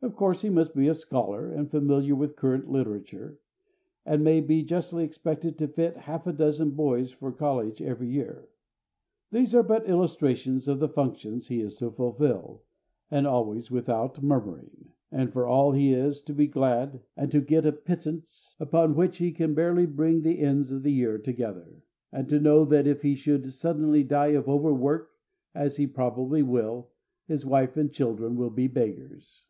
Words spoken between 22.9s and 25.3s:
he should suddenly die of overwork,